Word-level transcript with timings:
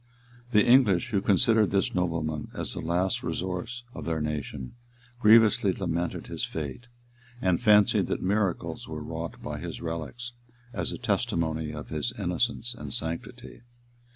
The 0.49 0.65
English, 0.65 1.11
who 1.11 1.21
considered 1.21 1.69
this 1.69 1.93
nobleman 1.93 2.47
as 2.55 2.73
the 2.73 2.79
last 2.81 3.21
resource 3.21 3.83
of 3.93 4.05
their 4.05 4.19
nation, 4.19 4.73
grievously 5.19 5.73
lamented 5.73 6.25
his 6.25 6.43
fate, 6.43 6.87
and 7.39 7.61
fancied 7.61 8.07
that 8.07 8.19
miracles 8.23 8.87
were 8.87 9.03
wrought 9.03 9.43
by 9.43 9.59
his 9.59 9.79
relics, 9.79 10.31
as 10.73 10.91
a 10.91 10.97
testimony 10.97 11.71
of 11.71 11.89
his 11.89 12.13
innocence 12.17 12.73
and 12.73 12.91
sanctity. 12.95 13.61